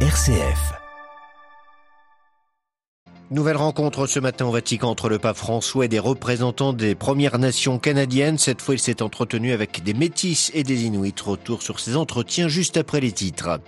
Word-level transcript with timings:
RCF. 0.00 0.85
Nouvelle 3.32 3.56
rencontre 3.56 4.06
ce 4.06 4.20
matin 4.20 4.46
au 4.46 4.52
Vatican 4.52 4.88
entre 4.88 5.08
le 5.08 5.18
pape 5.18 5.36
François 5.36 5.86
et 5.86 5.88
des 5.88 5.98
représentants 5.98 6.72
des 6.72 6.94
Premières 6.94 7.40
Nations 7.40 7.80
canadiennes. 7.80 8.38
Cette 8.38 8.62
fois, 8.62 8.76
il 8.76 8.78
s'est 8.78 9.02
entretenu 9.02 9.50
avec 9.50 9.82
des 9.82 9.94
métis 9.94 10.52
et 10.54 10.62
des 10.62 10.84
Inuits. 10.84 11.12
Retour 11.24 11.60
sur 11.60 11.80
ces 11.80 11.96
entretiens 11.96 12.46
juste 12.46 12.76
après 12.76 13.00
les 13.00 13.10
titres. 13.10 13.58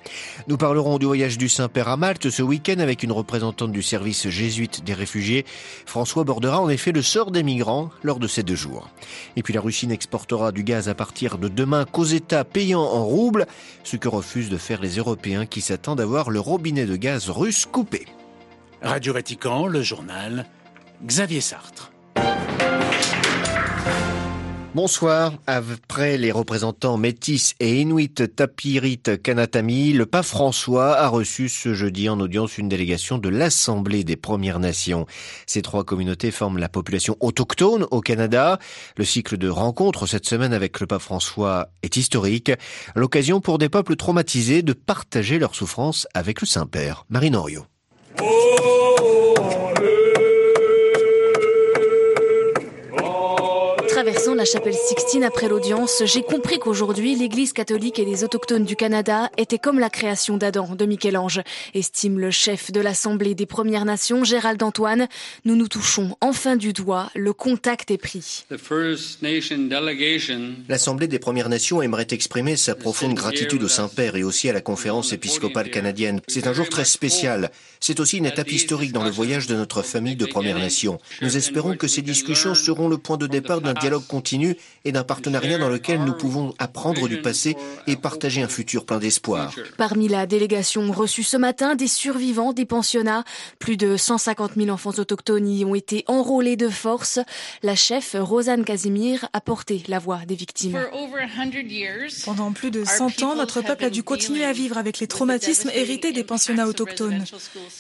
Nous 0.46 0.56
parlerons 0.56 0.98
du 0.98 1.06
voyage 1.06 1.38
du 1.38 1.48
Saint-Père 1.48 1.88
à 1.88 1.96
Malte 1.96 2.30
ce 2.30 2.40
week-end 2.40 2.78
avec 2.78 3.02
une 3.02 3.10
représentante 3.10 3.72
du 3.72 3.82
service 3.82 4.28
jésuite 4.28 4.84
des 4.84 4.94
réfugiés. 4.94 5.44
François 5.86 6.22
bordera 6.22 6.60
en 6.60 6.68
effet 6.68 6.92
le 6.92 7.02
sort 7.02 7.32
des 7.32 7.42
migrants 7.42 7.90
lors 8.04 8.20
de 8.20 8.28
ces 8.28 8.44
deux 8.44 8.54
jours. 8.54 8.88
Et 9.34 9.42
puis 9.42 9.54
la 9.54 9.60
Russie 9.60 9.88
n'exportera 9.88 10.52
du 10.52 10.62
gaz 10.62 10.88
à 10.88 10.94
partir 10.94 11.36
de 11.36 11.48
demain 11.48 11.84
qu'aux 11.84 12.04
États 12.04 12.44
payant 12.44 12.84
en 12.84 13.04
roubles, 13.04 13.48
ce 13.82 13.96
que 13.96 14.06
refusent 14.06 14.50
de 14.50 14.56
faire 14.56 14.80
les 14.80 14.98
Européens 14.98 15.46
qui 15.46 15.62
s'attendent 15.62 16.00
à 16.00 16.06
voir 16.06 16.30
le 16.30 16.38
robinet 16.38 16.86
de 16.86 16.94
gaz 16.94 17.28
russe 17.28 17.66
coupé. 17.66 18.06
Radio 18.82 19.12
Vatican, 19.12 19.66
le 19.66 19.82
journal, 19.82 20.46
Xavier 21.04 21.40
Sartre. 21.40 21.90
Bonsoir. 24.74 25.32
Après 25.48 26.16
les 26.16 26.30
représentants 26.30 26.96
métis 26.96 27.54
et 27.58 27.80
inuit 27.80 28.14
Tapirit 28.14 29.00
Kanatami, 29.00 29.92
le 29.92 30.06
pape 30.06 30.24
François 30.24 30.94
a 30.96 31.08
reçu 31.08 31.48
ce 31.48 31.74
jeudi 31.74 32.08
en 32.08 32.20
audience 32.20 32.58
une 32.58 32.68
délégation 32.68 33.18
de 33.18 33.28
l'Assemblée 33.28 34.04
des 34.04 34.14
Premières 34.14 34.60
Nations. 34.60 35.06
Ces 35.46 35.62
trois 35.62 35.82
communautés 35.82 36.30
forment 36.30 36.58
la 36.58 36.68
population 36.68 37.16
autochtone 37.18 37.86
au 37.90 38.00
Canada. 38.00 38.60
Le 38.96 39.04
cycle 39.04 39.36
de 39.38 39.48
rencontres 39.48 40.06
cette 40.06 40.26
semaine 40.26 40.52
avec 40.52 40.78
le 40.78 40.86
pape 40.86 41.02
François 41.02 41.70
est 41.82 41.96
historique. 41.96 42.52
L'occasion 42.94 43.40
pour 43.40 43.58
des 43.58 43.68
peuples 43.68 43.96
traumatisés 43.96 44.62
de 44.62 44.72
partager 44.72 45.40
leurs 45.40 45.56
souffrances 45.56 46.06
avec 46.14 46.40
le 46.40 46.46
Saint-Père. 46.46 47.04
Marine 47.08 47.34
Orio. 47.34 47.64
Traversant 54.18 54.34
la 54.34 54.44
chapelle 54.44 54.74
Sixtine 54.74 55.22
après 55.22 55.48
l'audience, 55.48 56.02
j'ai 56.04 56.22
compris 56.22 56.58
qu'aujourd'hui, 56.58 57.14
l'Église 57.14 57.52
catholique 57.52 58.00
et 58.00 58.04
les 58.04 58.24
autochtones 58.24 58.64
du 58.64 58.74
Canada 58.74 59.30
étaient 59.36 59.60
comme 59.60 59.78
la 59.78 59.90
création 59.90 60.36
d'Adam 60.36 60.74
de 60.74 60.86
Michel-Ange, 60.86 61.40
estime 61.72 62.18
le 62.18 62.32
chef 62.32 62.72
de 62.72 62.80
l'Assemblée 62.80 63.36
des 63.36 63.46
Premières 63.46 63.84
Nations, 63.84 64.24
Gérald 64.24 64.60
Antoine. 64.60 65.06
Nous 65.44 65.54
nous 65.54 65.68
touchons 65.68 66.16
enfin 66.20 66.56
du 66.56 66.72
doigt, 66.72 67.12
le 67.14 67.32
contact 67.32 67.92
est 67.92 67.96
pris. 67.96 68.44
L'Assemblée 70.68 71.06
des 71.06 71.18
Premières 71.20 71.48
Nations 71.48 71.80
aimerait 71.80 72.08
exprimer 72.10 72.56
sa 72.56 72.74
profonde 72.74 73.14
gratitude 73.14 73.62
au 73.62 73.68
Saint-Père 73.68 74.16
et 74.16 74.24
aussi 74.24 74.50
à 74.50 74.52
la 74.52 74.60
conférence 74.60 75.12
épiscopale 75.12 75.70
canadienne. 75.70 76.20
C'est 76.26 76.48
un 76.48 76.52
jour 76.52 76.68
très 76.68 76.84
spécial. 76.84 77.52
C'est 77.78 78.00
aussi 78.00 78.16
une 78.18 78.26
étape 78.26 78.50
historique 78.50 78.90
dans 78.90 79.04
le 79.04 79.10
voyage 79.10 79.46
de 79.46 79.54
notre 79.54 79.82
famille 79.82 80.16
de 80.16 80.26
Premières 80.26 80.58
Nations. 80.58 80.98
Nous 81.22 81.36
espérons 81.36 81.76
que 81.76 81.86
ces 81.86 82.02
discussions 82.02 82.56
seront 82.56 82.88
le 82.88 82.98
point 82.98 83.16
de 83.16 83.28
départ 83.28 83.60
d'un 83.60 83.74
dialogue 83.74 84.07
continu 84.08 84.56
et 84.84 84.90
d'un 84.90 85.04
partenariat 85.04 85.58
dans 85.58 85.68
lequel 85.68 86.02
nous 86.02 86.14
pouvons 86.14 86.54
apprendre 86.58 87.06
du 87.08 87.20
passé 87.22 87.56
et 87.86 87.96
partager 87.96 88.42
un 88.42 88.48
futur 88.48 88.84
plein 88.84 88.98
d'espoir. 88.98 89.54
Parmi 89.76 90.08
la 90.08 90.26
délégation 90.26 90.90
reçue 90.90 91.22
ce 91.22 91.36
matin, 91.36 91.76
des 91.76 91.86
survivants 91.86 92.52
des 92.52 92.64
pensionnats. 92.64 93.24
Plus 93.58 93.76
de 93.76 93.96
150 93.96 94.52
000 94.56 94.70
enfants 94.70 94.90
autochtones 94.98 95.48
y 95.48 95.64
ont 95.64 95.74
été 95.74 96.04
enrôlés 96.06 96.56
de 96.56 96.68
force. 96.68 97.20
La 97.62 97.76
chef, 97.76 98.16
Rosanne 98.18 98.64
Casimir, 98.64 99.28
a 99.32 99.40
porté 99.40 99.82
la 99.88 99.98
voix 99.98 100.20
des 100.26 100.34
victimes. 100.34 100.78
Pendant 102.24 102.52
plus 102.52 102.70
de 102.70 102.84
100 102.84 103.22
ans, 103.22 103.34
notre 103.36 103.60
peuple 103.60 103.84
a 103.84 103.90
dû 103.90 104.02
continuer 104.02 104.44
à 104.44 104.52
vivre 104.52 104.78
avec 104.78 104.98
les 104.98 105.06
traumatismes 105.06 105.70
hérités 105.74 106.12
des 106.12 106.24
pensionnats 106.24 106.66
autochtones. 106.66 107.24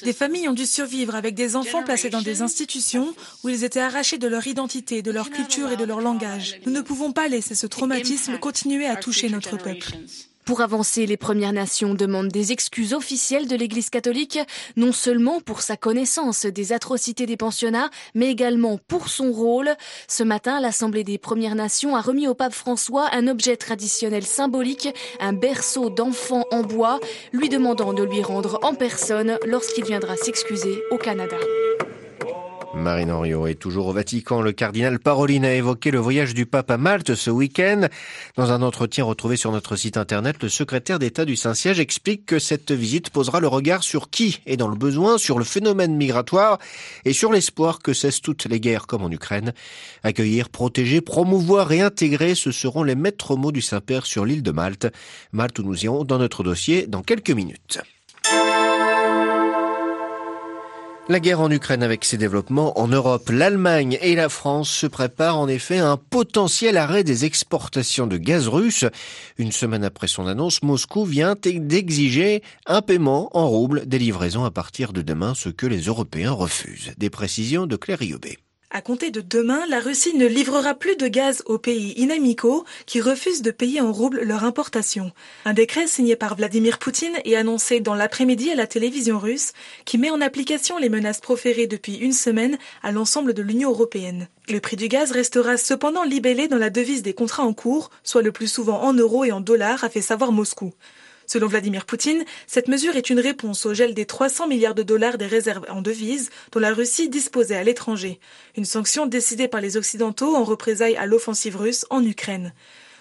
Des 0.02 0.12
familles 0.12 0.48
ont 0.48 0.54
dû 0.54 0.66
survivre 0.66 1.14
avec 1.14 1.34
des 1.34 1.56
enfants 1.56 1.82
placés 1.82 2.10
dans 2.10 2.22
des 2.22 2.42
institutions 2.42 3.14
où 3.42 3.48
ils 3.48 3.64
étaient 3.64 3.80
arrachés 3.80 4.18
de 4.18 4.28
leur 4.28 4.46
identité, 4.46 5.02
de 5.02 5.10
leur 5.10 5.30
culture 5.30 5.70
et 5.70 5.76
de 5.76 5.84
leur 5.84 6.00
Nous 6.66 6.72
ne 6.72 6.80
pouvons 6.80 7.12
pas 7.12 7.28
laisser 7.28 7.54
ce 7.54 7.66
traumatisme 7.66 8.38
continuer 8.38 8.86
à 8.86 8.96
toucher 8.96 9.28
notre 9.28 9.56
peuple. 9.56 9.92
Pour 10.48 10.62
avancer, 10.62 11.04
les 11.04 11.18
Premières 11.18 11.52
Nations 11.52 11.92
demandent 11.92 12.32
des 12.32 12.52
excuses 12.52 12.94
officielles 12.94 13.48
de 13.48 13.54
l'Église 13.54 13.90
catholique, 13.90 14.38
non 14.76 14.92
seulement 14.92 15.42
pour 15.42 15.60
sa 15.60 15.76
connaissance 15.76 16.46
des 16.46 16.72
atrocités 16.72 17.26
des 17.26 17.36
pensionnats, 17.36 17.90
mais 18.14 18.30
également 18.30 18.78
pour 18.88 19.10
son 19.10 19.30
rôle. 19.30 19.76
Ce 20.08 20.22
matin, 20.22 20.58
l'Assemblée 20.58 21.04
des 21.04 21.18
Premières 21.18 21.54
Nations 21.54 21.96
a 21.96 22.00
remis 22.00 22.28
au 22.28 22.34
pape 22.34 22.54
François 22.54 23.10
un 23.12 23.28
objet 23.28 23.58
traditionnel 23.58 24.24
symbolique, 24.24 24.88
un 25.20 25.34
berceau 25.34 25.90
d'enfant 25.90 26.46
en 26.50 26.62
bois, 26.62 26.98
lui 27.34 27.50
demandant 27.50 27.92
de 27.92 28.04
lui 28.04 28.22
rendre 28.22 28.58
en 28.62 28.74
personne 28.74 29.36
lorsqu'il 29.44 29.84
viendra 29.84 30.16
s'excuser 30.16 30.80
au 30.90 30.96
Canada. 30.96 31.36
Marine 32.78 33.10
Henriot 33.10 33.46
est 33.46 33.56
toujours 33.56 33.88
au 33.88 33.92
Vatican. 33.92 34.40
Le 34.40 34.52
cardinal 34.52 34.98
Parolin 34.98 35.42
a 35.44 35.52
évoqué 35.52 35.90
le 35.90 35.98
voyage 35.98 36.32
du 36.32 36.46
pape 36.46 36.70
à 36.70 36.78
Malte 36.78 37.14
ce 37.14 37.30
week-end. 37.30 37.88
Dans 38.36 38.52
un 38.52 38.62
entretien 38.62 39.04
retrouvé 39.04 39.36
sur 39.36 39.52
notre 39.52 39.76
site 39.76 39.96
internet, 39.96 40.42
le 40.42 40.48
secrétaire 40.48 40.98
d'État 40.98 41.24
du 41.24 41.36
Saint-Siège 41.36 41.80
explique 41.80 42.24
que 42.24 42.38
cette 42.38 42.70
visite 42.70 43.10
posera 43.10 43.40
le 43.40 43.48
regard 43.48 43.82
sur 43.82 44.10
qui 44.10 44.40
est 44.46 44.56
dans 44.56 44.68
le 44.68 44.76
besoin, 44.76 45.18
sur 45.18 45.38
le 45.38 45.44
phénomène 45.44 45.96
migratoire 45.96 46.58
et 47.04 47.12
sur 47.12 47.32
l'espoir 47.32 47.80
que 47.80 47.92
cessent 47.92 48.22
toutes 48.22 48.46
les 48.46 48.60
guerres 48.60 48.86
comme 48.86 49.02
en 49.02 49.10
Ukraine. 49.10 49.52
Accueillir, 50.04 50.48
protéger, 50.48 51.00
promouvoir 51.00 51.72
et 51.72 51.80
intégrer, 51.80 52.34
ce 52.34 52.52
seront 52.52 52.84
les 52.84 52.94
maîtres 52.94 53.36
mots 53.36 53.52
du 53.52 53.62
Saint-Père 53.62 54.06
sur 54.06 54.24
l'île 54.24 54.42
de 54.42 54.52
Malte. 54.52 54.86
Malte 55.32 55.58
où 55.58 55.62
nous 55.64 55.84
irons 55.84 56.04
dans 56.04 56.18
notre 56.18 56.44
dossier 56.44 56.86
dans 56.86 57.02
quelques 57.02 57.30
minutes. 57.30 57.80
La 61.10 61.20
guerre 61.20 61.40
en 61.40 61.50
Ukraine 61.50 61.82
avec 61.82 62.04
ses 62.04 62.18
développements 62.18 62.78
en 62.78 62.86
Europe, 62.86 63.30
l'Allemagne 63.30 63.96
et 64.02 64.14
la 64.14 64.28
France 64.28 64.68
se 64.68 64.86
préparent 64.86 65.38
en 65.38 65.48
effet 65.48 65.78
à 65.78 65.88
un 65.88 65.96
potentiel 65.96 66.76
arrêt 66.76 67.02
des 67.02 67.24
exportations 67.24 68.06
de 68.06 68.18
gaz 68.18 68.46
russe. 68.46 68.84
Une 69.38 69.50
semaine 69.50 69.84
après 69.84 70.06
son 70.06 70.26
annonce, 70.26 70.62
Moscou 70.62 71.06
vient 71.06 71.34
d'exiger 71.42 72.42
un 72.66 72.82
paiement 72.82 73.30
en 73.32 73.48
roubles 73.48 73.86
des 73.86 73.98
livraisons 73.98 74.44
à 74.44 74.50
partir 74.50 74.92
de 74.92 75.00
demain, 75.00 75.32
ce 75.34 75.48
que 75.48 75.66
les 75.66 75.80
Européens 75.84 76.32
refusent. 76.32 76.92
Des 76.98 77.08
précisions 77.08 77.66
de 77.66 77.76
Claire 77.76 78.02
Iobé. 78.02 78.36
À 78.78 78.80
compter 78.80 79.10
de 79.10 79.20
demain, 79.20 79.66
la 79.68 79.80
Russie 79.80 80.14
ne 80.14 80.24
livrera 80.24 80.72
plus 80.72 80.94
de 80.94 81.08
gaz 81.08 81.42
aux 81.46 81.58
pays 81.58 81.94
inamicaux 81.96 82.64
qui 82.86 83.00
refusent 83.00 83.42
de 83.42 83.50
payer 83.50 83.80
en 83.80 83.92
roubles 83.92 84.20
leur 84.22 84.44
importation. 84.44 85.10
Un 85.44 85.52
décret 85.52 85.88
signé 85.88 86.14
par 86.14 86.36
Vladimir 86.36 86.78
Poutine 86.78 87.18
et 87.24 87.36
annoncé 87.36 87.80
dans 87.80 87.96
l'après-midi 87.96 88.52
à 88.52 88.54
la 88.54 88.68
télévision 88.68 89.18
russe 89.18 89.52
qui 89.84 89.98
met 89.98 90.10
en 90.10 90.20
application 90.20 90.78
les 90.78 90.90
menaces 90.90 91.20
proférées 91.20 91.66
depuis 91.66 91.96
une 91.96 92.12
semaine 92.12 92.56
à 92.84 92.92
l'ensemble 92.92 93.34
de 93.34 93.42
l'Union 93.42 93.70
européenne. 93.70 94.28
Le 94.48 94.60
prix 94.60 94.76
du 94.76 94.86
gaz 94.86 95.10
restera 95.10 95.56
cependant 95.56 96.04
libellé 96.04 96.46
dans 96.46 96.56
la 96.56 96.70
devise 96.70 97.02
des 97.02 97.14
contrats 97.14 97.42
en 97.42 97.54
cours, 97.54 97.90
soit 98.04 98.22
le 98.22 98.30
plus 98.30 98.46
souvent 98.46 98.80
en 98.82 98.92
euros 98.92 99.24
et 99.24 99.32
en 99.32 99.40
dollars, 99.40 99.82
a 99.82 99.88
fait 99.88 100.02
savoir 100.02 100.30
Moscou. 100.30 100.72
Selon 101.30 101.46
Vladimir 101.46 101.84
Poutine, 101.84 102.24
cette 102.46 102.68
mesure 102.68 102.96
est 102.96 103.10
une 103.10 103.20
réponse 103.20 103.66
au 103.66 103.74
gel 103.74 103.92
des 103.92 104.06
300 104.06 104.48
milliards 104.48 104.74
de 104.74 104.82
dollars 104.82 105.18
des 105.18 105.26
réserves 105.26 105.66
en 105.68 105.82
devises 105.82 106.30
dont 106.52 106.58
la 106.58 106.72
Russie 106.72 107.10
disposait 107.10 107.54
à 107.54 107.62
l'étranger, 107.62 108.18
une 108.56 108.64
sanction 108.64 109.04
décidée 109.04 109.46
par 109.46 109.60
les 109.60 109.76
Occidentaux 109.76 110.34
en 110.34 110.42
représailles 110.42 110.96
à 110.96 111.04
l'offensive 111.04 111.58
russe 111.58 111.84
en 111.90 112.02
Ukraine. 112.02 112.54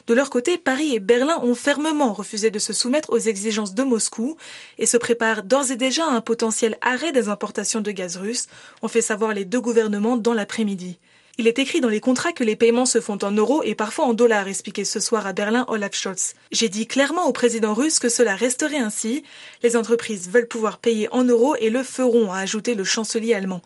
De 0.08 0.14
leur 0.14 0.30
côté, 0.30 0.58
Paris 0.58 0.94
et 0.94 1.00
Berlin 1.00 1.40
ont 1.42 1.56
fermement 1.56 2.12
refusé 2.12 2.52
de 2.52 2.60
se 2.60 2.74
soumettre 2.74 3.12
aux 3.12 3.18
exigences 3.18 3.74
de 3.74 3.84
Moscou 3.84 4.36
et 4.78 4.86
se 4.86 4.98
préparent 4.98 5.44
d'ores 5.44 5.72
et 5.72 5.78
déjà 5.78 6.06
à 6.06 6.12
un 6.12 6.22
potentiel 6.22 6.78
arrêt 6.82 7.14
des 7.14 7.30
importations 7.30 7.80
de 7.80 7.92
gaz 7.92 8.18
russe, 8.18 8.48
ont 8.82 8.90
fait 8.90 9.02
savoir 9.02 9.34
les 9.34 9.46
deux 9.46 9.62
gouvernements 9.62 10.18
dans 10.18 10.34
l'après-midi. 10.34 11.00
Il 11.40 11.48
est 11.48 11.60
écrit 11.60 11.82
dans 11.82 11.90
les 11.90 12.00
contrats 12.00 12.34
que 12.34 12.44
les 12.44 12.56
paiements 12.56 12.88
se 12.88 13.00
font 13.00 13.20
en 13.22 13.30
euros 13.30 13.62
et 13.62 13.76
parfois 13.76 14.06
en 14.06 14.16
dollars, 14.16 14.48
expliqué 14.48 14.84
ce 14.84 15.00
soir 15.00 15.28
à 15.28 15.34
Berlin 15.34 15.66
Olaf 15.68 15.94
Scholz. 15.94 16.34
J'ai 16.52 16.68
dit 16.68 16.88
clairement 16.88 17.28
au 17.28 17.32
président 17.32 17.76
russe 17.76 18.00
que 18.00 18.10
cela 18.10 18.36
resterait 18.36 18.80
ainsi. 18.80 19.24
Les 19.62 19.76
entreprises 19.76 20.32
veulent 20.32 20.48
pouvoir 20.48 20.80
payer 20.80 21.08
en 21.12 21.24
euros 21.24 21.56
et 21.60 21.70
le 21.70 21.84
feront, 21.84 22.32
a 22.32 22.40
ajouté 22.40 22.74
le 22.74 22.84
chancelier 22.84 23.36
allemand. 23.36 23.62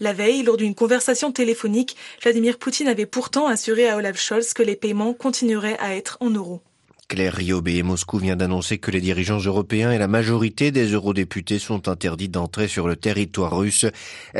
La 0.00 0.12
veille, 0.12 0.42
lors 0.42 0.56
d'une 0.56 0.74
conversation 0.74 1.30
téléphonique, 1.30 1.96
Vladimir 2.22 2.58
Poutine 2.58 2.88
avait 2.88 3.06
pourtant 3.06 3.46
assuré 3.46 3.88
à 3.88 3.96
Olaf 3.96 4.20
Scholz 4.20 4.52
que 4.52 4.64
les 4.64 4.74
paiements 4.74 5.14
continueraient 5.14 5.78
à 5.78 5.94
être 5.94 6.18
en 6.18 6.30
euros. 6.30 6.60
Claire 7.08 7.34
Riobé 7.34 7.76
et 7.76 7.82
Moscou 7.84 8.18
vient 8.18 8.34
d'annoncer 8.34 8.78
que 8.78 8.90
les 8.90 9.00
dirigeants 9.00 9.38
européens 9.38 9.92
et 9.92 9.98
la 9.98 10.08
majorité 10.08 10.72
des 10.72 10.86
eurodéputés 10.86 11.60
sont 11.60 11.88
interdits 11.88 12.28
d'entrer 12.28 12.66
sur 12.66 12.88
le 12.88 12.96
territoire 12.96 13.56
russe. 13.56 13.86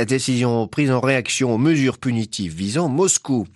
Décision 0.08 0.66
prise 0.66 0.90
en 0.90 0.98
réaction 0.98 1.54
aux 1.54 1.58
mesures 1.58 1.98
punitives 1.98 2.52
visant 2.52 2.88
Moscou. 2.88 3.46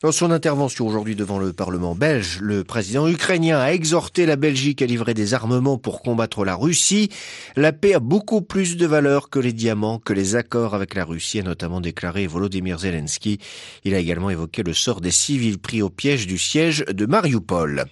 Dans 0.00 0.12
son 0.12 0.30
intervention 0.30 0.86
aujourd'hui 0.86 1.14
devant 1.14 1.38
le 1.38 1.52
Parlement 1.52 1.94
belge, 1.94 2.38
le 2.40 2.64
président 2.64 3.06
ukrainien 3.06 3.58
a 3.58 3.72
exhorté 3.74 4.24
la 4.24 4.36
Belgique 4.36 4.80
à 4.80 4.86
livrer 4.86 5.12
des 5.12 5.34
armements 5.34 5.76
pour 5.76 6.00
combattre 6.00 6.46
la 6.46 6.54
Russie. 6.54 7.10
La 7.56 7.74
paix 7.74 7.92
a 7.92 8.00
beaucoup 8.00 8.40
plus 8.40 8.78
de 8.78 8.86
valeur 8.86 9.28
que 9.28 9.40
les 9.40 9.52
diamants, 9.52 9.98
que 9.98 10.14
les 10.14 10.36
accords 10.36 10.74
avec 10.74 10.94
la 10.94 11.04
Russie, 11.04 11.40
a 11.40 11.42
notamment 11.42 11.82
déclaré 11.82 12.26
Volodymyr 12.26 12.78
Zelensky. 12.78 13.40
Il 13.84 13.94
a 13.94 13.98
également 13.98 14.30
évoqué 14.30 14.62
le 14.62 14.72
sort 14.72 15.02
des 15.02 15.10
civils 15.10 15.58
pris 15.58 15.82
au 15.82 15.90
piège 15.90 16.26
du 16.26 16.38
siège 16.38 16.82
de 16.88 17.04
Mariupol. 17.04 17.84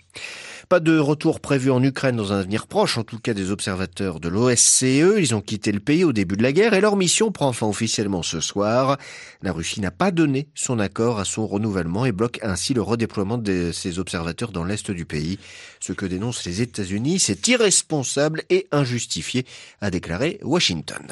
Pas 0.72 0.80
de 0.80 0.98
retour 0.98 1.40
prévu 1.40 1.70
en 1.70 1.82
Ukraine 1.82 2.16
dans 2.16 2.32
un 2.32 2.38
avenir 2.38 2.66
proche, 2.66 2.96
en 2.96 3.04
tout 3.04 3.19
cas 3.19 3.34
des 3.34 3.50
observateurs 3.50 4.20
de 4.20 4.30
l'OSCE. 4.30 5.19
Ils 5.19 5.34
ont 5.34 5.42
quitté 5.42 5.70
le 5.70 5.80
pays 5.80 6.02
au 6.02 6.14
début 6.14 6.38
de 6.38 6.42
la 6.42 6.52
guerre 6.52 6.72
et 6.72 6.80
leur 6.80 6.96
mission 6.96 7.30
prend 7.30 7.52
fin 7.52 7.66
officiellement 7.66 8.22
ce 8.22 8.40
soir. 8.40 8.96
La 9.42 9.52
Russie 9.52 9.82
n'a 9.82 9.90
pas 9.90 10.10
donné 10.10 10.48
son 10.54 10.78
accord 10.78 11.19
à 11.19 11.26
son 11.26 11.46
renouvellement 11.46 12.06
et 12.06 12.12
bloque 12.12 12.38
ainsi 12.40 12.72
le 12.72 12.80
redéploiement 12.80 13.36
de 13.36 13.70
ses 13.70 13.98
observateurs 13.98 14.50
dans 14.50 14.64
l'est 14.64 14.90
du 14.90 15.04
pays. 15.04 15.38
Ce 15.78 15.92
que 15.92 16.06
dénoncent 16.06 16.46
les 16.46 16.62
États-Unis, 16.62 17.18
c'est 17.18 17.48
irresponsable 17.48 18.42
et 18.48 18.66
injustifié, 18.72 19.44
a 19.82 19.90
déclaré 19.90 20.40
Washington. 20.42 21.02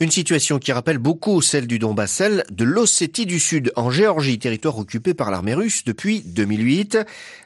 Une 0.00 0.10
situation 0.10 0.58
qui 0.58 0.72
rappelle 0.72 0.98
beaucoup 0.98 1.42
celle 1.42 1.66
du 1.66 1.78
Donbass, 1.78 2.10
celle 2.10 2.44
de 2.50 2.64
l'Ossétie 2.64 3.26
du 3.26 3.38
Sud, 3.38 3.70
en 3.76 3.90
Géorgie, 3.90 4.38
territoire 4.38 4.78
occupé 4.78 5.12
par 5.12 5.30
l'armée 5.30 5.54
russe 5.54 5.84
depuis 5.84 6.22
2008. 6.22 6.98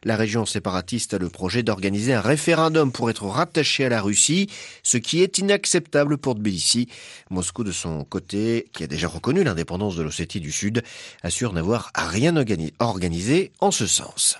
La 0.04 0.16
région 0.16 0.46
séparatiste 0.46 1.14
a 1.14 1.18
le 1.18 1.28
projet 1.28 1.62
d'organiser 1.62 2.14
un 2.14 2.20
référendum 2.20 2.92
pour 2.92 3.10
être 3.10 3.26
rattaché 3.26 3.84
à 3.84 3.88
la 3.88 4.00
Russie, 4.00 4.48
ce 4.82 4.98
qui 4.98 5.22
est 5.22 5.38
inacceptable 5.38 6.16
pour 6.16 6.36
Tbilissi. 6.36 6.88
Moscou, 7.30 7.64
de 7.64 7.72
son 7.72 8.04
côté, 8.04 8.68
qui 8.72 8.84
a 8.84 8.86
déjà 8.86 9.08
reconnu 9.08 9.42
l'indépendance 9.42 9.96
de 9.96 10.02
l'Ossétie 10.02 10.40
du 10.40 10.52
Sud, 10.52 10.82
assure 11.22 11.52
n'avoir 11.52 11.90
rien 11.96 12.34
organisé 12.78 13.50
en 13.60 13.72
ce 13.72 13.86
sens. 13.86 14.38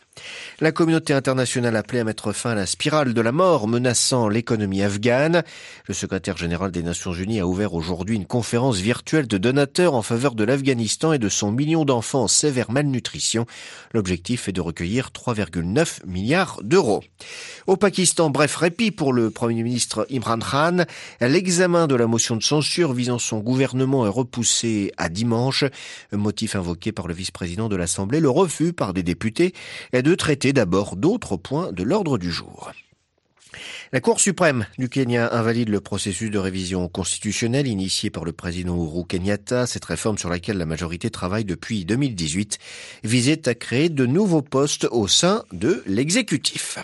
La 0.61 0.73
communauté 0.73 1.13
internationale 1.13 1.77
appelée 1.77 2.01
à 2.01 2.05
mettre 2.05 2.33
fin 2.33 2.51
à 2.51 2.55
la 2.55 2.67
spirale 2.67 3.13
de 3.13 3.21
la 3.21 3.33
mort 3.33 3.69
menaçant 3.69 4.29
l'économie 4.29 4.83
afghane. 4.83 5.43
Le 5.87 5.95
secrétaire 5.95 6.37
général 6.37 6.71
des 6.71 6.83
Nations 6.83 7.13
Unies 7.13 7.41
a 7.41 7.47
ouvert 7.47 7.75
aujourd'hui 7.75 8.17
une 8.17 8.25
conférence 8.25 8.79
virtuelle 8.79 9.27
de 9.27 9.37
donateurs 9.37 9.95
en 9.95 10.03
faveur 10.03 10.35
de 10.35 10.45
l'Afghanistan 10.45 11.13
et 11.13 11.19
de 11.19 11.29
son 11.29 11.53
million 11.53 11.85
d'enfants 11.85 12.23
en 12.23 12.29
sévère 12.29 12.71
malnutrition. 12.71 13.45
L'objectif 13.93 14.49
est 14.49 14.53
de 14.53 14.63
recueillir 14.63 15.11
3,9 15.11 16.07
milliards 16.07 16.61
d'euros. 16.63 17.05
Au 17.67 17.77
Pakistan, 17.77 18.31
bref 18.31 18.57
répit 18.57 18.93
pour 18.93 19.13
le 19.13 19.31
Premier 19.31 19.63
ministre 19.63 20.07
Imran 20.11 20.39
Khan. 20.39 20.85
L'examen 21.21 21.87
de 21.87 21.97
la 21.97 22.07
motion 22.07 22.37
de 22.37 22.43
censure 22.43 22.95
visant 22.95 23.19
son 23.19 23.41
gouvernement 23.41 24.07
est 24.07 24.11
repoussé 24.11 24.93
à 24.97 25.09
dimanche. 25.09 25.65
Motif 26.13 26.57
invoqué 26.57 26.93
par 26.93 27.09
le 27.09 27.15
vice-président 27.15 27.69
de 27.69 27.77
l'Assemblée, 27.77 28.21
le 28.21 28.31
refus 28.31 28.73
par 28.73 28.95
des 28.95 29.03
députés 29.03 29.53
est 29.93 30.06
de 30.07 30.15
traiter 30.15 30.53
d'abord 30.53 30.95
d'autres 30.95 31.37
points 31.37 31.73
de 31.73 31.83
l'ordre 31.83 32.17
du 32.17 32.31
jour. 32.31 32.71
La 33.91 34.01
Cour 34.01 34.21
suprême 34.21 34.65
du 34.79 34.89
Kenya 34.89 35.29
invalide 35.33 35.69
le 35.69 35.81
processus 35.81 36.31
de 36.31 36.39
révision 36.39 36.87
constitutionnelle 36.87 37.67
initié 37.67 38.09
par 38.09 38.25
le 38.25 38.31
président 38.31 38.77
Uhuru 38.77 39.05
Kenyatta. 39.05 39.67
Cette 39.67 39.85
réforme 39.85 40.17
sur 40.17 40.29
laquelle 40.29 40.59
la 40.59 40.67
majorité 40.67 41.11
travaille 41.11 41.45
depuis 41.45 41.85
2018 41.85 42.59
visait 43.03 43.49
à 43.49 43.57
créer 43.57 43.89
de 43.89 44.07
nouveaux 44.07 44.43
postes 44.43 44.87
au 44.93 45.09
sein 45.09 45.43
de 45.53 45.83
l'exécutif. 45.87 46.79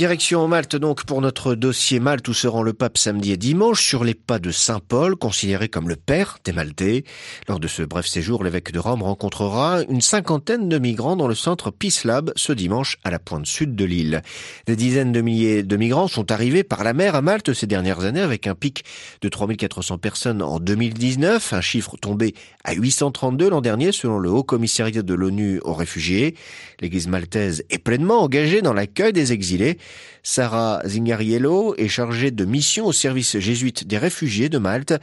Direction 0.00 0.48
Malte 0.48 0.76
donc 0.76 1.04
pour 1.04 1.20
notre 1.20 1.54
dossier 1.54 2.00
Malte 2.00 2.26
où 2.28 2.32
se 2.32 2.48
rend 2.48 2.62
le 2.62 2.72
pape 2.72 2.96
samedi 2.96 3.32
et 3.32 3.36
dimanche 3.36 3.84
sur 3.84 4.02
les 4.02 4.14
pas 4.14 4.38
de 4.38 4.50
Saint 4.50 4.80
Paul, 4.80 5.14
considéré 5.14 5.68
comme 5.68 5.90
le 5.90 5.96
père 5.96 6.38
des 6.42 6.52
Maltais. 6.52 7.04
Lors 7.48 7.60
de 7.60 7.68
ce 7.68 7.82
bref 7.82 8.06
séjour, 8.06 8.42
l'évêque 8.42 8.72
de 8.72 8.78
Rome 8.78 9.02
rencontrera 9.02 9.82
une 9.90 10.00
cinquantaine 10.00 10.70
de 10.70 10.78
migrants 10.78 11.16
dans 11.16 11.28
le 11.28 11.34
centre 11.34 11.70
Peace 11.70 12.04
Lab 12.04 12.32
ce 12.34 12.54
dimanche 12.54 12.96
à 13.04 13.10
la 13.10 13.18
pointe 13.18 13.44
sud 13.44 13.76
de 13.76 13.84
l'île. 13.84 14.22
Des 14.66 14.74
dizaines 14.74 15.12
de 15.12 15.20
milliers 15.20 15.62
de 15.62 15.76
migrants 15.76 16.08
sont 16.08 16.32
arrivés 16.32 16.64
par 16.64 16.82
la 16.82 16.94
mer 16.94 17.14
à 17.14 17.20
Malte 17.20 17.52
ces 17.52 17.66
dernières 17.66 18.00
années 18.00 18.22
avec 18.22 18.46
un 18.46 18.54
pic 18.54 18.84
de 19.20 19.28
3400 19.28 19.98
personnes 19.98 20.40
en 20.40 20.60
2019, 20.60 21.52
un 21.52 21.60
chiffre 21.60 21.98
tombé 22.00 22.34
à 22.64 22.72
832 22.72 23.50
l'an 23.50 23.60
dernier 23.60 23.92
selon 23.92 24.18
le 24.18 24.30
Haut 24.30 24.44
Commissariat 24.44 25.02
de 25.02 25.12
l'ONU 25.12 25.60
aux 25.62 25.74
réfugiés. 25.74 26.36
L'église 26.80 27.06
maltaise 27.06 27.64
est 27.68 27.76
pleinement 27.76 28.22
engagée 28.22 28.62
dans 28.62 28.72
l'accueil 28.72 29.12
des 29.12 29.34
exilés. 29.34 29.76
Sarah 30.22 30.82
Zingariello 30.86 31.74
est 31.76 31.88
chargée 31.88 32.30
de 32.30 32.44
mission 32.44 32.86
au 32.86 32.92
service 32.92 33.38
jésuite 33.38 33.86
des 33.86 33.98
réfugiés 33.98 34.48
de 34.48 34.58
Malte. 34.58 34.94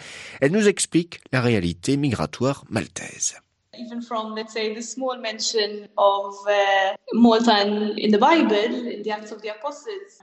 Elle 0.41 0.51
nous 0.51 0.67
explique 0.67 1.21
la 1.31 1.41
réalité 1.41 1.97
migratoire 1.97 2.65
maltaise. 2.69 3.35
Even 3.79 4.01
from, 4.01 4.35
let's 4.35 4.53
say, 4.53 4.73
the 4.73 4.81
small 4.81 5.17
mention 5.17 5.87
of 5.97 6.35
uh, 6.47 6.95
Malta 7.13 7.61
in 7.97 8.11
the 8.11 8.17
Bible, 8.17 8.89
in 8.95 9.03
the 9.03 9.11
Acts 9.11 9.31
of 9.31 9.41
the 9.41 9.49
Apostles. 9.49 10.17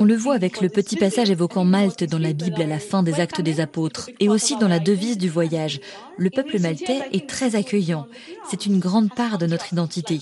On 0.00 0.04
le 0.04 0.16
voit 0.16 0.34
avec 0.34 0.60
le 0.60 0.68
petit 0.68 0.96
passage 0.96 1.30
évoquant 1.30 1.64
Malte 1.64 2.04
dans 2.04 2.18
la 2.18 2.32
Bible 2.32 2.62
à 2.62 2.66
la 2.66 2.78
fin 2.78 3.02
des 3.02 3.20
Actes 3.20 3.40
des 3.40 3.60
Apôtres 3.60 4.10
et 4.20 4.28
aussi 4.28 4.56
dans 4.56 4.68
la 4.68 4.78
devise 4.78 5.18
du 5.18 5.28
voyage. 5.28 5.80
Le 6.16 6.30
peuple 6.30 6.58
maltais 6.60 7.00
est 7.12 7.28
très 7.28 7.54
accueillant. 7.54 8.06
C'est 8.50 8.66
une 8.66 8.78
grande 8.78 9.14
part 9.14 9.38
de 9.38 9.46
notre 9.46 9.72
identité. 9.72 10.20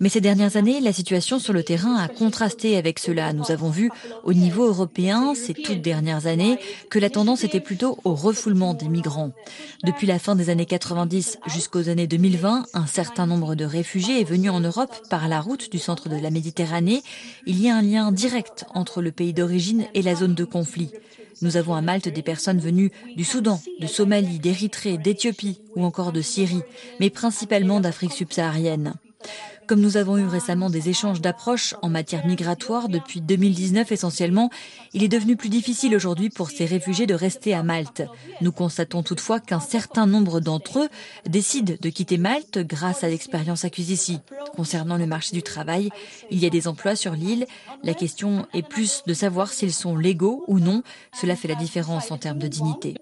Mais 0.00 0.08
ces 0.08 0.20
dernières 0.20 0.56
années, 0.56 0.80
la 0.80 0.92
situation 0.92 1.38
sur 1.38 1.52
le 1.52 1.62
terrain 1.62 1.96
a 1.96 2.08
contrasté 2.08 2.76
avec 2.76 2.98
cela. 2.98 3.32
Nous 3.32 3.50
avons 3.50 3.70
vu 3.70 3.90
au 4.24 4.32
niveau 4.32 4.66
européen, 4.66 5.34
ces 5.34 5.54
toutes 5.54 5.80
dernières 5.80 6.26
années, 6.26 6.58
que 6.90 6.98
la 6.98 7.10
tendance 7.10 7.44
était 7.44 7.60
plutôt 7.60 7.98
au 8.04 8.14
refoulement 8.14 8.74
des 8.74 8.88
migrants. 8.88 9.32
Depuis 9.84 10.06
la 10.06 10.18
fin 10.18 10.34
des 10.34 10.50
années 10.50 10.66
90 10.66 11.38
jusqu'aux 11.46 11.88
années 11.88 12.06
2020, 12.08 12.66
un 12.72 12.86
certain 12.86 13.26
nombre 13.26 13.54
de 13.54 13.64
réfugiés 13.64 14.20
est 14.20 14.24
venu 14.24 14.48
en 14.48 14.60
Europe 14.60 14.94
par 15.10 15.28
la 15.28 15.40
route 15.40 15.70
du 15.70 15.78
centre 15.78 16.08
de 16.08 16.16
la 16.16 16.30
Méditerranée. 16.30 17.02
Il 17.46 17.60
y 17.60 17.68
a 17.68 17.76
un 17.76 17.82
lien 17.82 18.10
direct 18.10 18.64
entre 18.74 19.02
le 19.02 19.12
pays 19.12 19.34
d'origine 19.34 19.86
et 19.94 20.02
la 20.02 20.14
zone 20.14 20.34
de 20.34 20.44
conflit. 20.44 20.90
Nous 21.42 21.56
avons 21.56 21.74
à 21.74 21.82
Malte 21.82 22.08
des 22.08 22.22
personnes 22.22 22.58
venues 22.58 22.90
du 23.14 23.24
Soudan, 23.24 23.60
de 23.78 23.86
Somalie, 23.86 24.38
d'Érythrée, 24.38 24.98
d'Éthiopie 24.98 25.60
ou 25.76 25.84
encore 25.84 26.12
de 26.12 26.22
Syrie, 26.22 26.62
mais 26.98 27.10
principalement 27.10 27.78
d'Afrique 27.78 28.12
subsaharienne. 28.12 28.94
Comme 29.68 29.80
nous 29.80 29.98
avons 29.98 30.16
eu 30.16 30.24
récemment 30.24 30.70
des 30.70 30.88
échanges 30.88 31.20
d'approches 31.20 31.74
en 31.82 31.90
matière 31.90 32.26
migratoire 32.26 32.88
depuis 32.88 33.20
2019 33.20 33.92
essentiellement, 33.92 34.48
il 34.94 35.02
est 35.02 35.08
devenu 35.08 35.36
plus 35.36 35.50
difficile 35.50 35.94
aujourd'hui 35.94 36.30
pour 36.30 36.48
ces 36.48 36.64
réfugiés 36.64 37.06
de 37.06 37.12
rester 37.12 37.52
à 37.52 37.62
Malte. 37.62 38.02
Nous 38.40 38.50
constatons 38.50 39.02
toutefois 39.02 39.40
qu'un 39.40 39.60
certain 39.60 40.06
nombre 40.06 40.40
d'entre 40.40 40.78
eux 40.78 40.88
décident 41.28 41.74
de 41.78 41.88
quitter 41.90 42.16
Malte 42.16 42.60
grâce 42.60 43.04
à 43.04 43.08
l'expérience 43.08 43.66
acquise 43.66 43.90
ici. 43.90 44.20
Concernant 44.56 44.96
le 44.96 45.04
marché 45.04 45.36
du 45.36 45.42
travail, 45.42 45.90
il 46.30 46.38
y 46.38 46.46
a 46.46 46.50
des 46.50 46.66
emplois 46.66 46.96
sur 46.96 47.12
l'île. 47.12 47.46
La 47.84 47.92
question 47.92 48.46
est 48.54 48.66
plus 48.66 49.02
de 49.06 49.12
savoir 49.12 49.52
s'ils 49.52 49.74
sont 49.74 49.96
légaux 49.96 50.44
ou 50.46 50.60
non. 50.60 50.82
Cela 51.12 51.36
fait 51.36 51.48
la 51.48 51.56
différence 51.56 52.10
en 52.10 52.16
termes 52.16 52.38
de 52.38 52.48
dignité. 52.48 52.94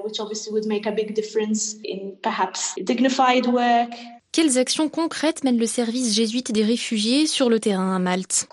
Quelles 4.32 4.58
actions 4.58 4.90
concrètes 4.90 5.44
mène 5.44 5.56
le 5.56 5.66
service 5.66 6.14
jésuite 6.14 6.52
des 6.52 6.62
réfugiés 6.62 7.26
sur 7.26 7.48
le 7.48 7.58
terrain 7.58 7.96
à 7.96 7.98
Malte? 7.98 8.46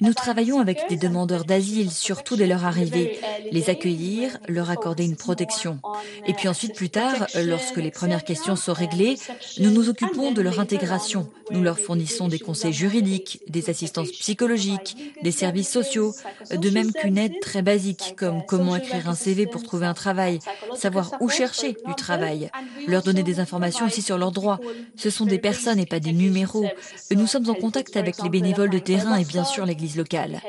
Nous 0.00 0.14
travaillons 0.14 0.58
avec 0.58 0.88
des 0.88 0.96
demandeurs 0.96 1.44
d'asile, 1.44 1.90
surtout 1.90 2.36
dès 2.36 2.46
leur 2.46 2.64
arrivée, 2.64 3.18
les 3.50 3.68
accueillir, 3.68 4.38
leur 4.48 4.70
accorder 4.70 5.04
une 5.04 5.16
protection. 5.16 5.80
Et 6.26 6.32
puis 6.32 6.48
ensuite, 6.48 6.74
plus 6.74 6.88
tard, 6.88 7.26
lorsque 7.44 7.76
les 7.76 7.90
premières 7.90 8.24
questions 8.24 8.56
sont 8.56 8.72
réglées, 8.72 9.18
nous 9.58 9.70
nous 9.70 9.90
occupons 9.90 10.32
de 10.32 10.40
leur 10.40 10.58
intégration. 10.58 11.28
Nous 11.50 11.62
leur 11.62 11.78
fournissons 11.78 12.28
des 12.28 12.38
conseils 12.38 12.72
juridiques, 12.72 13.40
des 13.48 13.68
assistances 13.68 14.12
psychologiques, 14.12 14.96
des 15.22 15.30
services 15.30 15.68
sociaux, 15.68 16.14
de 16.50 16.70
même 16.70 16.92
qu'une 16.92 17.18
aide 17.18 17.38
très 17.42 17.60
basique 17.60 18.14
comme 18.16 18.42
comment 18.46 18.76
écrire 18.76 19.10
un 19.10 19.14
CV 19.14 19.46
pour 19.46 19.62
trouver 19.62 19.84
un 19.84 19.94
travail, 19.94 20.38
savoir 20.74 21.12
où 21.20 21.28
chercher 21.28 21.76
du 21.86 21.94
travail, 21.96 22.50
leur 22.86 23.02
donner 23.02 23.22
des 23.22 23.41
informations 23.42 23.86
aussi 23.86 24.00
sur 24.00 24.16
leurs 24.16 24.32
droits. 24.32 24.58
Ce 24.96 25.10
sont 25.10 25.26
des 25.26 25.38
personnes 25.38 25.78
et 25.78 25.86
pas 25.86 26.00
des 26.00 26.12
numéros. 26.12 26.66
Nous 27.14 27.26
sommes 27.26 27.48
en 27.50 27.54
contact 27.54 27.96
avec 27.96 28.22
les 28.22 28.30
bénévoles 28.30 28.70
de 28.70 28.78
terrain 28.78 29.16
et 29.16 29.24
bien 29.24 29.44
sûr 29.44 29.66
l'église 29.66 29.96
locale. 29.96 30.40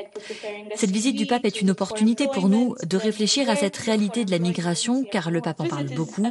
Cette 0.74 0.90
visite 0.90 1.16
du 1.16 1.26
pape 1.26 1.44
est 1.44 1.60
une 1.60 1.70
opportunité 1.70 2.26
pour 2.32 2.48
nous 2.48 2.74
de 2.82 2.96
réfléchir 2.96 3.50
à 3.50 3.56
cette 3.56 3.76
réalité 3.76 4.24
de 4.24 4.30
la 4.30 4.38
migration, 4.38 5.04
car 5.04 5.30
le 5.30 5.40
pape 5.40 5.60
en 5.60 5.66
parle 5.66 5.90
beaucoup. 5.94 6.26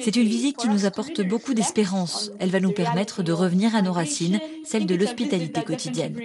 C'est 0.00 0.16
une 0.16 0.28
visite 0.28 0.56
qui 0.56 0.68
nous 0.68 0.86
apporte 0.86 1.20
beaucoup 1.20 1.54
d'espérance. 1.54 2.30
Elle 2.38 2.50
va 2.50 2.60
nous 2.60 2.72
permettre 2.72 3.22
de 3.22 3.32
revenir 3.32 3.76
à 3.76 3.82
nos 3.82 3.92
racines, 3.92 4.40
celles 4.64 4.86
de 4.86 4.94
l'hospitalité 4.94 5.62
quotidienne. 5.62 6.18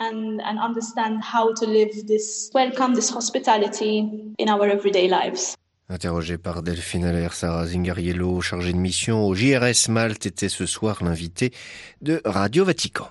and, 0.00 0.40
and 0.42 0.58
understand 0.58 1.22
how 1.22 1.52
to 1.54 1.66
live 1.66 2.06
this, 2.06 2.50
welcome 2.54 2.94
this 2.94 3.10
hospitality 3.10 4.32
in 4.38 4.48
our 4.48 4.66
everyday 4.66 5.08
lives. 5.08 5.53
Interrogé 5.90 6.38
par 6.38 6.62
Delphine 6.62 7.04
Allaire, 7.04 7.34
Sarah 7.34 7.66
Zingariello, 7.66 8.40
chargée 8.40 8.72
de 8.72 8.78
mission 8.78 9.26
au 9.26 9.34
JRS 9.34 9.90
Malte, 9.90 10.24
était 10.24 10.48
ce 10.48 10.64
soir 10.64 11.04
l'invité 11.04 11.52
de 12.00 12.22
Radio 12.24 12.64
Vatican. 12.64 13.10